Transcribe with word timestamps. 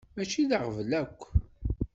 Mačči 0.15 0.43
d 0.49 0.51
aɣbel 0.57 0.91
akk. 1.01 1.19